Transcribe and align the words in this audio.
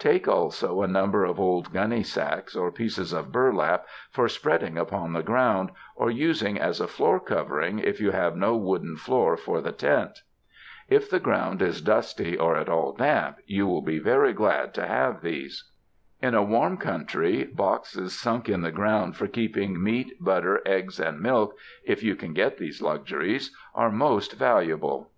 Take 0.00 0.26
also 0.26 0.82
a 0.82 0.88
number 0.88 1.24
of 1.24 1.38
old 1.38 1.72
gunny 1.72 2.02
sacks 2.02 2.56
or 2.56 2.72
pieces 2.72 3.12
of 3.12 3.30
burlap 3.30 3.86
for 4.10 4.26
spreading 4.28 4.76
upon 4.76 5.12
the 5.12 5.22
ground, 5.22 5.70
or 5.94 6.10
using 6.10 6.58
as 6.58 6.80
a 6.80 6.88
floor 6.88 7.20
covering 7.20 7.78
if 7.78 8.00
you 8.00 8.10
have 8.10 8.34
no 8.36 8.56
wooden 8.56 8.96
floor 8.96 9.36
for 9.36 9.60
the 9.60 9.70
tent. 9.70 10.22
If 10.88 11.08
the 11.08 11.20
ground 11.20 11.62
is 11.62 11.76
60 11.76 11.84
THE 11.84 11.90
MOUNTAINS 11.92 12.14
dusty 12.16 12.36
or 12.36 12.56
at 12.56 12.68
all 12.68 12.94
damp 12.94 13.36
you 13.46 13.68
will 13.68 13.80
be 13.80 14.00
very 14.00 14.32
glad 14.32 14.74
to 14.74 14.84
have 14.84 15.20
these. 15.22 15.70
In 16.20 16.34
a 16.34 16.42
warm 16.42 16.78
country, 16.78 17.44
boxes 17.44 18.12
sunk 18.18 18.48
in 18.48 18.62
the 18.62 18.72
ground 18.72 19.16
for 19.16 19.28
keeping 19.28 19.80
meat, 19.80 20.14
butter, 20.20 20.60
eggs 20.66 20.98
and 20.98 21.20
milk 21.20 21.54
(if 21.84 22.02
you 22.02 22.16
can 22.16 22.32
get 22.34 22.58
these 22.58 22.82
luxuries), 22.82 23.54
are 23.72 23.92
most 23.92 24.32
valuable. 24.32 25.12